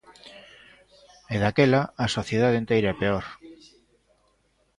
[1.33, 3.25] E, daquela, a sociedade enteira é peor.